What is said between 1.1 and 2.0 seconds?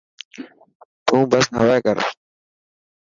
بس هري ڪر.